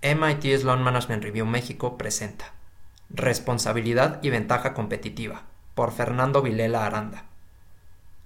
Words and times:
MIT 0.00 0.60
Sloan 0.60 0.84
Management 0.84 1.24
Review 1.24 1.44
México 1.44 1.98
presenta 1.98 2.52
Responsabilidad 3.10 4.20
y 4.22 4.30
ventaja 4.30 4.72
competitiva 4.72 5.42
por 5.74 5.90
Fernando 5.90 6.40
Vilela 6.40 6.86
Aranda. 6.86 7.24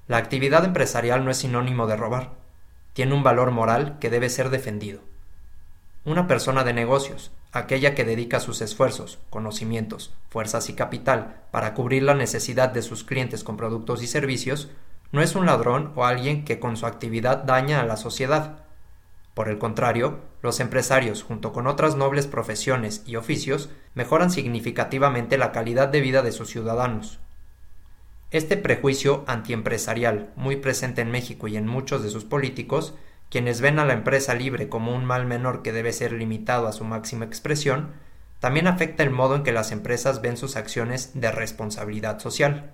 La 0.06 0.19
actividad 0.19 0.66
empresarial 0.66 1.24
no 1.24 1.30
es 1.30 1.38
sinónimo 1.38 1.87
de 1.87 1.96
robar. 1.96 2.32
Tiene 2.93 3.14
un 3.14 3.22
valor 3.22 3.53
moral 3.53 3.96
que 4.00 4.11
debe 4.11 4.29
ser 4.29 4.50
defendido. 4.50 5.00
Una 6.04 6.27
persona 6.27 6.63
de 6.63 6.74
negocios, 6.74 7.31
aquella 7.53 7.95
que 7.95 8.04
dedica 8.04 8.39
sus 8.39 8.61
esfuerzos, 8.61 9.19
conocimientos, 9.31 10.13
fuerzas 10.29 10.69
y 10.69 10.75
capital 10.75 11.41
para 11.53 11.73
cubrir 11.73 12.03
la 12.03 12.15
necesidad 12.15 12.69
de 12.69 12.83
sus 12.83 13.03
clientes 13.03 13.45
con 13.45 13.57
productos 13.57 14.03
y 14.03 14.07
servicios, 14.07 14.69
no 15.11 15.23
es 15.23 15.35
un 15.35 15.47
ladrón 15.47 15.93
o 15.97 16.05
alguien 16.05 16.45
que 16.45 16.61
con 16.61 16.77
su 16.77 16.84
actividad 16.84 17.45
daña 17.45 17.80
a 17.80 17.87
la 17.87 17.97
sociedad 17.97 18.59
por 19.34 19.48
el 19.48 19.59
contrario, 19.59 20.20
los 20.42 20.60
empresarios, 20.60 21.23
junto 21.23 21.52
con 21.52 21.66
otras 21.66 21.96
nobles 21.96 22.27
profesiones 22.27 23.02
y 23.07 23.16
oficios, 23.16 23.70
mejoran 23.95 24.30
significativamente 24.30 25.38
la 25.38 25.52
calidad 25.52 25.88
de 25.88 26.01
vida 26.01 26.23
de 26.23 26.33
sus 26.33 26.51
ciudadanos. 26.51 27.19
Este 28.30 28.57
prejuicio 28.57 29.24
antiempresarial, 29.27 30.30
muy 30.37 30.57
presente 30.57 31.02
en 31.02 31.10
México 31.10 31.48
y 31.48 31.57
en 31.57 31.66
muchos 31.66 32.02
de 32.02 32.10
sus 32.10 32.24
políticos, 32.24 32.95
quienes 33.30 33.62
ven 33.62 33.79
a 33.79 33.87
la 33.87 33.95
empresa 33.95 34.34
libre 34.34 34.69
como 34.69 34.95
un 34.95 35.07
mal 35.07 35.24
menor 35.27 35.62
que 35.62 35.73
debe 35.73 35.93
ser 35.93 36.12
limitado 36.12 36.66
a 36.66 36.73
su 36.73 36.85
máxima 36.85 37.24
expresión, 37.24 37.93
también 38.41 38.66
afecta 38.66 39.02
el 39.02 39.10
modo 39.10 39.37
en 39.37 39.43
que 39.43 39.52
las 39.52 39.73
empresas 39.73 40.21
ven 40.21 40.37
sus 40.37 40.57
acciones 40.57 41.12
de 41.15 41.30
responsabilidad 41.30 42.19
social. 42.19 42.73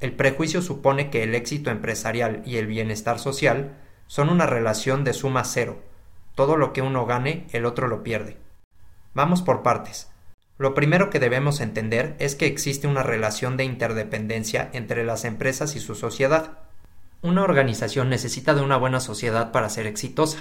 El 0.00 0.12
prejuicio 0.12 0.62
supone 0.62 1.10
que 1.10 1.22
el 1.22 1.34
éxito 1.34 1.70
empresarial 1.70 2.42
y 2.46 2.56
el 2.56 2.66
bienestar 2.66 3.18
social 3.18 3.76
son 4.12 4.28
una 4.28 4.44
relación 4.44 5.04
de 5.04 5.14
suma 5.14 5.42
cero. 5.42 5.80
Todo 6.34 6.58
lo 6.58 6.74
que 6.74 6.82
uno 6.82 7.06
gane, 7.06 7.46
el 7.52 7.64
otro 7.64 7.88
lo 7.88 8.02
pierde. 8.02 8.36
Vamos 9.14 9.40
por 9.40 9.62
partes. 9.62 10.10
Lo 10.58 10.74
primero 10.74 11.08
que 11.08 11.18
debemos 11.18 11.62
entender 11.62 12.14
es 12.18 12.34
que 12.34 12.44
existe 12.44 12.86
una 12.86 13.02
relación 13.02 13.56
de 13.56 13.64
interdependencia 13.64 14.68
entre 14.74 15.06
las 15.06 15.24
empresas 15.24 15.76
y 15.76 15.80
su 15.80 15.94
sociedad. 15.94 16.58
Una 17.22 17.42
organización 17.42 18.10
necesita 18.10 18.52
de 18.52 18.60
una 18.60 18.76
buena 18.76 19.00
sociedad 19.00 19.50
para 19.50 19.70
ser 19.70 19.86
exitosa. 19.86 20.40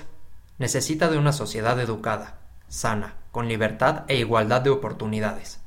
Necesita 0.57 1.07
de 1.07 1.17
una 1.17 1.31
sociedad 1.31 1.79
educada, 1.79 2.39
sana, 2.67 3.13
con 3.31 3.47
libertad 3.47 4.03
e 4.09 4.17
igualdad 4.17 4.59
de 4.59 4.71
oportunidades. 4.71 5.61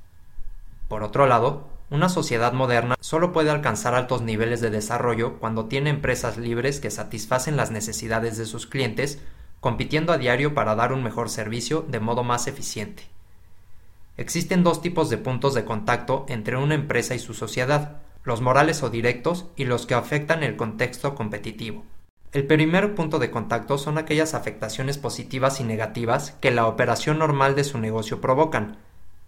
Por 0.89 1.05
otro 1.05 1.27
lado, 1.27 1.71
una 1.91 2.09
sociedad 2.09 2.53
moderna 2.53 2.97
solo 3.01 3.33
puede 3.33 3.51
alcanzar 3.51 3.95
altos 3.95 4.23
niveles 4.23 4.61
de 4.61 4.71
desarrollo 4.71 5.39
cuando 5.39 5.67
tiene 5.67 5.91
empresas 5.91 6.39
libres 6.39 6.81
que 6.81 6.91
satisfacen 6.91 7.57
las 7.57 7.71
necesidades 7.71 8.39
de 8.39 8.47
sus 8.47 8.67
clientes, 8.67 9.21
compitiendo 9.61 10.13
a 10.13 10.19
diario 10.19 10.55
para 10.55 10.75
dar 10.75 10.93
un 10.93 11.03
mejor 11.03 11.29
servicio 11.29 11.85
de 11.89 12.01
modo 12.01 12.25
más 12.25 12.47
eficiente. 12.47 13.05
Existen 14.17 14.63
dos 14.63 14.81
tipos 14.81 15.11
de 15.11 15.19
puntos 15.19 15.55
de 15.55 15.65
contacto 15.65 16.25
entre 16.29 16.57
una 16.57 16.75
empresa 16.75 17.15
y 17.15 17.19
su 17.19 17.35
sociedad, 17.35 17.99
los 18.23 18.41
morales 18.41 18.83
o 18.83 18.91
directos 18.91 19.47
y 19.57 19.65
los 19.65 19.87
que 19.87 19.95
afectan 19.95 20.43
el 20.43 20.57
contexto 20.57 21.15
competitivo. 21.15 21.85
El 22.33 22.47
primer 22.47 22.95
punto 22.95 23.19
de 23.19 23.31
contacto 23.31 23.79
son 23.79 23.99
aquellas 23.99 24.35
afectaciones 24.35 24.99
positivas 24.99 25.61
y 25.61 25.65
negativas 25.65 26.33
que 26.41 26.51
la 26.51 26.67
operación 26.67 27.19
normal 27.19 27.55
de 27.55 27.65
su 27.65 27.79
negocio 27.79 28.21
provocan. 28.21 28.79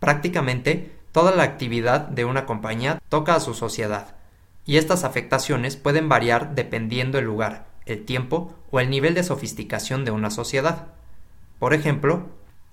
Prácticamente 0.01 0.93
Toda 1.13 1.35
la 1.35 1.43
actividad 1.43 2.01
de 2.03 2.25
una 2.25 2.47
compañía 2.47 3.01
toca 3.09 3.35
a 3.35 3.41
su 3.41 3.55
sociedad, 3.55 4.17
y 4.65 4.77
estas 4.77 5.05
afectaciones 5.05 5.77
pueden 5.77 6.09
variar 6.09 6.55
dependiendo 6.55 7.19
el 7.19 7.25
lugar, 7.25 7.67
el 7.87 8.05
tiempo 8.05 8.53
o 8.71 8.81
el 8.81 8.91
nivel 8.91 9.15
de 9.15 9.23
sofisticación 9.23 10.05
de 10.05 10.11
una 10.11 10.31
sociedad. 10.31 10.89
Por 11.59 11.73
ejemplo, 11.73 12.27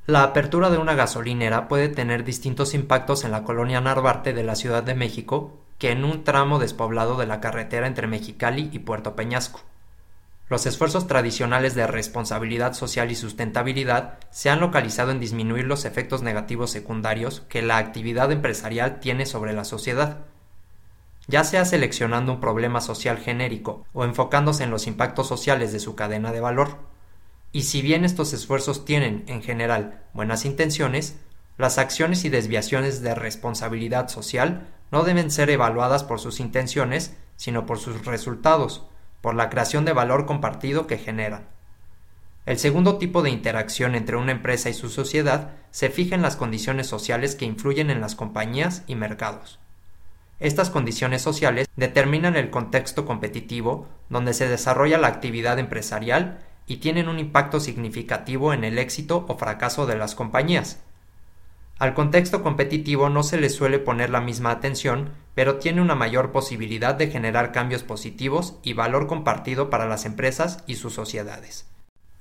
la 0.05 0.23
apertura 0.23 0.69
de 0.69 0.77
una 0.77 0.95
gasolinera 0.95 1.67
puede 1.67 1.87
tener 1.87 2.25
distintos 2.25 2.73
impactos 2.73 3.23
en 3.23 3.31
la 3.31 3.43
colonia 3.43 3.79
Narvarte 3.79 4.33
de 4.33 4.43
la 4.43 4.55
Ciudad 4.55 4.83
de 4.83 4.95
México 4.95 5.53
que 5.77 5.91
en 5.91 6.03
un 6.03 6.23
tramo 6.23 6.59
despoblado 6.59 7.17
de 7.17 7.25
la 7.25 7.39
carretera 7.39 7.87
entre 7.87 8.07
Mexicali 8.07 8.69
y 8.73 8.79
Puerto 8.79 9.15
Peñasco. 9.15 9.61
Los 10.53 10.67
esfuerzos 10.67 11.07
tradicionales 11.07 11.73
de 11.73 11.87
responsabilidad 11.87 12.73
social 12.73 13.09
y 13.09 13.15
sustentabilidad 13.15 14.19
se 14.29 14.51
han 14.51 14.59
localizado 14.59 15.09
en 15.09 15.19
disminuir 15.19 15.65
los 15.65 15.83
efectos 15.83 16.21
negativos 16.21 16.69
secundarios 16.69 17.41
que 17.49 17.63
la 17.63 17.77
actividad 17.77 18.31
empresarial 18.31 18.99
tiene 18.99 19.25
sobre 19.25 19.53
la 19.53 19.63
sociedad, 19.63 20.19
ya 21.27 21.43
sea 21.43 21.65
seleccionando 21.65 22.33
un 22.33 22.39
problema 22.39 22.81
social 22.81 23.17
genérico 23.17 23.87
o 23.93 24.05
enfocándose 24.05 24.63
en 24.63 24.69
los 24.69 24.85
impactos 24.85 25.27
sociales 25.27 25.73
de 25.73 25.79
su 25.79 25.95
cadena 25.95 26.31
de 26.31 26.41
valor. 26.41 26.77
Y 27.51 27.63
si 27.63 27.81
bien 27.81 28.05
estos 28.05 28.31
esfuerzos 28.31 28.85
tienen, 28.85 29.23
en 29.25 29.41
general, 29.41 30.03
buenas 30.13 30.45
intenciones, 30.45 31.15
las 31.57 31.79
acciones 31.79 32.25
y 32.25 32.29
desviaciones 32.29 33.01
de 33.01 33.15
responsabilidad 33.15 34.07
social 34.07 34.67
no 34.91 35.01
deben 35.01 35.31
ser 35.31 35.49
evaluadas 35.49 36.03
por 36.03 36.19
sus 36.19 36.39
intenciones, 36.39 37.17
sino 37.37 37.65
por 37.65 37.79
sus 37.79 38.05
resultados, 38.05 38.85
por 39.23 39.35
la 39.35 39.49
creación 39.49 39.85
de 39.85 39.93
valor 39.93 40.25
compartido 40.25 40.85
que 40.85 40.97
generan. 40.97 41.47
El 42.45 42.59
segundo 42.59 42.97
tipo 42.97 43.21
de 43.21 43.29
interacción 43.29 43.95
entre 43.95 44.17
una 44.17 44.33
empresa 44.33 44.69
y 44.69 44.73
su 44.73 44.89
sociedad 44.89 45.51
se 45.71 45.89
fija 45.89 46.13
en 46.13 46.21
las 46.21 46.35
condiciones 46.35 46.87
sociales 46.87 47.35
que 47.35 47.45
influyen 47.45 47.89
en 47.89 48.01
las 48.01 48.15
compañías 48.15 48.83
y 48.85 48.95
mercados. 48.95 49.59
Estas 50.41 50.69
condiciones 50.69 51.21
sociales 51.21 51.69
determinan 51.77 52.35
el 52.35 52.49
contexto 52.49 53.05
competitivo 53.05 53.87
donde 54.09 54.33
se 54.33 54.49
desarrolla 54.49 54.97
la 54.97 55.07
actividad 55.07 55.57
empresarial 55.57 56.39
y 56.67 56.77
tienen 56.77 57.07
un 57.07 57.17
impacto 57.17 57.61
significativo 57.61 58.51
en 58.51 58.65
el 58.65 58.77
éxito 58.77 59.25
o 59.29 59.37
fracaso 59.37 59.85
de 59.85 59.95
las 59.95 60.15
compañías. 60.15 60.81
Al 61.83 61.93
contexto 61.93 62.43
competitivo 62.43 63.09
no 63.09 63.23
se 63.23 63.35
le 63.35 63.49
suele 63.49 63.77
poner 63.77 64.09
la 64.09 64.21
misma 64.21 64.51
atención, 64.51 65.09
pero 65.35 65.57
tiene 65.57 65.81
una 65.81 65.95
mayor 65.95 66.31
posibilidad 66.31 66.95
de 66.95 67.09
generar 67.09 67.51
cambios 67.51 67.83
positivos 67.83 68.57
y 68.63 68.71
valor 68.71 69.05
compartido 69.05 69.69
para 69.69 69.85
las 69.85 70.05
empresas 70.05 70.63
y 70.65 70.75
sus 70.75 70.93
sociedades. 70.93 71.67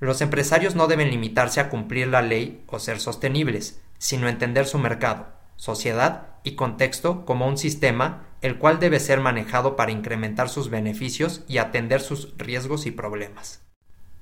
Los 0.01 0.19
empresarios 0.19 0.75
no 0.75 0.87
deben 0.87 1.11
limitarse 1.11 1.61
a 1.61 1.69
cumplir 1.69 2.09
la 2.09 2.21
ley 2.21 2.61
o 2.67 2.77
ser 2.77 2.99
sostenibles, 2.99 3.79
sino 3.97 4.27
entender 4.27 4.65
su 4.65 4.79
mercado, 4.79 5.27
sociedad 5.55 6.27
y 6.43 6.55
contexto 6.55 7.23
como 7.23 7.47
un 7.47 7.57
sistema 7.57 8.25
el 8.41 8.57
cual 8.57 8.81
debe 8.81 8.99
ser 8.99 9.21
manejado 9.21 9.77
para 9.77 9.93
incrementar 9.93 10.49
sus 10.49 10.69
beneficios 10.69 11.45
y 11.47 11.59
atender 11.59 12.01
sus 12.01 12.37
riesgos 12.37 12.85
y 12.85 12.91
problemas. 12.91 13.61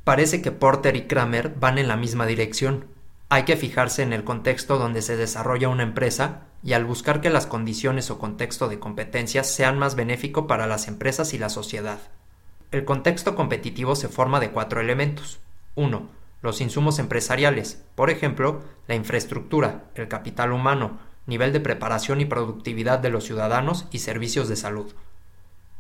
Parece 0.04 0.44
que 0.44 0.52
Porter 0.52 0.96
y 0.96 1.08
Kramer 1.08 1.56
van 1.60 1.80
en 1.80 1.88
la 1.88 1.98
misma 1.98 2.28
dirección, 2.28 2.86
hay 3.32 3.44
que 3.44 3.56
fijarse 3.56 4.04
en 4.04 4.12
el 4.12 4.26
contexto 4.26 4.78
donde 4.78 5.02
se 5.02 5.16
desarrolla 5.16 5.70
una 5.70 5.84
empresa 5.84 6.42
y 6.62 6.74
al 6.74 6.84
buscar 6.84 7.22
que 7.22 7.30
las 7.30 7.48
condiciones 7.48 8.12
o 8.12 8.20
contexto 8.20 8.68
de 8.68 8.78
competencia 8.78 9.46
sean 9.46 9.80
más 9.80 9.96
benéfico 9.96 10.48
para 10.48 10.68
las 10.68 10.90
empresas 10.90 11.34
y 11.34 11.38
la 11.38 11.48
sociedad. 11.48 12.00
El 12.72 12.84
contexto 12.84 13.34
competitivo 13.34 13.96
se 13.96 14.10
forma 14.10 14.42
de 14.42 14.52
cuatro 14.52 14.82
elementos. 14.82 15.40
1. 15.76 16.10
Los 16.42 16.60
insumos 16.60 17.00
empresariales, 17.00 17.82
por 17.96 18.10
ejemplo, 18.10 18.64
la 18.90 18.96
infraestructura, 18.96 19.86
el 19.96 20.10
capital 20.10 20.52
humano, 20.52 21.00
nivel 21.26 21.54
de 21.54 21.62
preparación 21.62 22.20
y 22.20 22.26
productividad 22.26 23.00
de 23.00 23.12
los 23.12 23.24
ciudadanos 23.24 23.88
y 23.92 24.00
servicios 24.00 24.50
de 24.50 24.58
salud. 24.58 24.92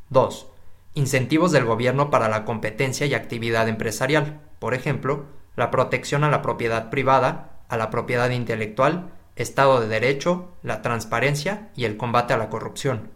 2. 0.09 0.47
Incentivos 0.93 1.51
del 1.51 1.65
gobierno 1.65 2.11
para 2.11 2.29
la 2.29 2.45
competencia 2.45 3.07
y 3.07 3.13
actividad 3.13 3.67
empresarial, 3.67 4.39
por 4.59 4.73
ejemplo, 4.73 5.25
la 5.55 5.71
protección 5.71 6.23
a 6.23 6.29
la 6.29 6.41
propiedad 6.41 6.89
privada, 6.89 7.51
a 7.69 7.77
la 7.77 7.89
propiedad 7.89 8.29
intelectual, 8.29 9.11
Estado 9.35 9.79
de 9.79 9.87
Derecho, 9.87 10.49
la 10.63 10.81
transparencia 10.81 11.69
y 11.75 11.85
el 11.85 11.97
combate 11.97 12.33
a 12.33 12.37
la 12.37 12.49
corrupción. 12.49 13.09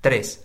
3. 0.00 0.44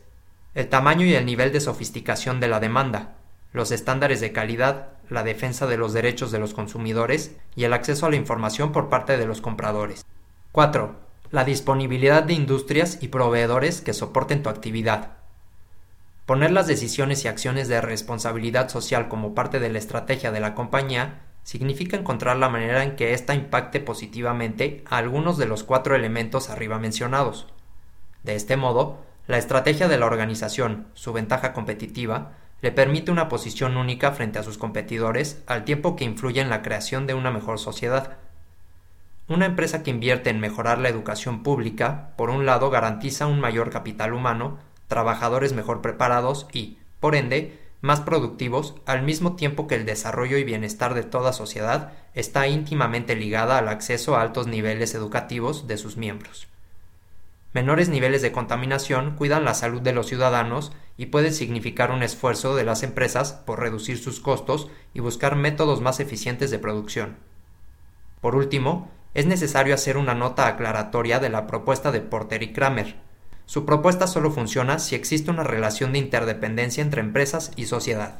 El 0.53 0.69
tamaño 0.69 1.05
y 1.05 1.15
el 1.15 1.25
nivel 1.25 1.51
de 1.51 1.59
sofisticación 1.59 2.39
de 2.39 2.47
la 2.47 2.59
demanda, 2.59 3.15
los 3.51 3.71
estándares 3.71 4.21
de 4.21 4.31
calidad, 4.31 4.89
la 5.09 5.23
defensa 5.23 5.67
de 5.67 5.77
los 5.77 5.94
derechos 5.94 6.31
de 6.31 6.39
los 6.39 6.53
consumidores 6.53 7.35
y 7.55 7.63
el 7.63 7.73
acceso 7.73 8.05
a 8.05 8.09
la 8.09 8.15
información 8.15 8.71
por 8.71 8.89
parte 8.89 9.18
de 9.18 9.25
los 9.25 9.41
compradores. 9.41 10.06
4. 10.51 10.95
La 11.31 11.44
disponibilidad 11.44 12.24
de 12.24 12.33
industrias 12.33 13.00
y 13.01 13.09
proveedores 13.09 13.81
que 13.81 13.94
soporten 13.94 14.44
tu 14.44 14.50
actividad, 14.50 15.18
Poner 16.25 16.51
las 16.51 16.66
decisiones 16.66 17.24
y 17.24 17.27
acciones 17.27 17.68
de 17.68 17.81
responsabilidad 17.81 18.69
social 18.69 19.07
como 19.07 19.36
parte 19.36 19.60
de 19.60 19.69
la 19.69 19.77
estrategia 19.77 20.31
de 20.31 20.39
la 20.39 20.56
compañía 20.56 21.22
significa 21.44 21.98
encontrar 21.98 22.38
la 22.38 22.50
manera 22.50 22.83
en 22.83 22.95
que 22.95 23.13
ésta 23.13 23.36
impacte 23.36 23.80
positivamente 23.80 24.83
a 24.89 24.98
algunos 24.98 25.38
de 25.38 25.45
los 25.45 25.63
cuatro 25.63 25.95
elementos 25.95 26.50
arriba 26.50 26.80
mencionados. 26.80 27.45
De 28.24 28.33
este 28.33 28.57
modo, 28.57 29.06
la 29.27 29.38
estrategia 29.38 29.88
de 29.88 30.00
la 30.00 30.07
organización, 30.07 30.88
su 30.95 31.13
ventaja 31.13 31.54
competitiva, 31.54 32.31
le 32.62 32.71
permite 32.71 33.12
una 33.12 33.30
posición 33.30 33.78
única 33.78 34.12
frente 34.12 34.39
a 34.39 34.44
sus 34.44 34.57
competidores 34.57 35.44
al 35.45 35.63
tiempo 35.63 35.95
que 35.95 36.06
influye 36.06 36.42
en 36.42 36.50
la 36.50 36.63
creación 36.63 37.06
de 37.06 37.13
una 37.13 37.30
mejor 37.30 37.60
sociedad. 37.60 38.18
Una 39.28 39.45
empresa 39.45 39.83
que 39.83 39.92
invierte 39.92 40.31
en 40.31 40.39
mejorar 40.39 40.80
la 40.80 40.89
educación 40.89 41.44
pública, 41.44 42.13
por 42.18 42.31
un 42.31 42.48
lado, 42.48 42.71
garantiza 42.71 43.28
un 43.28 43.39
mayor 43.39 43.69
capital 43.69 44.13
humano 44.13 44.57
trabajadores 44.87 45.53
mejor 45.53 45.81
preparados 45.81 46.47
y, 46.51 46.77
por 46.99 47.15
ende, 47.15 47.59
más 47.81 48.01
productivos, 48.01 48.75
al 48.85 49.03
mismo 49.03 49.35
tiempo 49.35 49.67
que 49.67 49.75
el 49.75 49.85
desarrollo 49.85 50.37
y 50.37 50.43
bienestar 50.43 50.93
de 50.93 51.03
toda 51.03 51.33
sociedad 51.33 51.93
está 52.13 52.47
íntimamente 52.47 53.15
ligada 53.15 53.57
al 53.57 53.67
acceso 53.67 54.15
a 54.15 54.21
altos 54.21 54.47
niveles 54.47 54.95
educativos 54.95 55.67
de 55.67 55.77
sus 55.77 55.97
miembros. 55.97 56.47
Menores 57.53 57.87
niveles 57.87 58.21
de 58.21 58.31
contaminación 58.31 59.15
cuidan 59.15 59.45
la 59.45 59.53
salud 59.53 59.81
de 59.81 59.93
los 59.93 60.07
ciudadanos 60.07 60.73
y 60.97 61.05
pueden 61.05 61.33
significar 61.33 61.91
un 61.91 62.03
esfuerzo 62.03 62.55
de 62.55 62.65
las 62.65 62.83
empresas 62.83 63.31
por 63.31 63.59
reducir 63.59 63.97
sus 63.97 64.19
costos 64.19 64.67
y 64.93 64.99
buscar 64.99 65.35
métodos 65.35 65.79
más 65.79 65.99
eficientes 65.99 66.51
de 66.51 66.59
producción. 66.59 67.15
Por 68.19 68.35
último, 68.35 68.91
es 69.13 69.25
necesario 69.25 69.73
hacer 69.73 69.95
una 69.95 70.15
nota 70.15 70.47
aclaratoria 70.47 71.19
de 71.19 71.29
la 71.29 71.47
propuesta 71.47 71.93
de 71.93 72.01
Porter 72.01 72.43
y 72.43 72.51
Kramer. 72.51 72.97
Su 73.47 73.65
propuesta 73.65 74.06
solo 74.06 74.31
funciona 74.31 74.77
si 74.77 74.95
existe 74.95 75.31
una 75.31 75.44
relación 75.44 75.94
de 75.94 76.00
interdependencia 76.00 76.83
entre 76.83 77.01
empresas 77.01 77.51
y 77.56 77.65
sociedad. 77.65 78.13